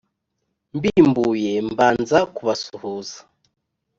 Mbimbuye 0.77 1.51
mbanza 1.69 2.19
kubasuhuza 2.35 3.19